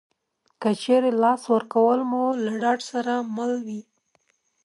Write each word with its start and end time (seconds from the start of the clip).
که 0.61 0.69
چېرې 0.81 1.09
لاس 1.23 1.41
ورکول 1.53 1.99
مو 2.09 2.23
له 2.43 2.51
ډاډ 2.61 2.79
سره 2.91 3.13
مل 3.35 3.51
وي 3.65 3.81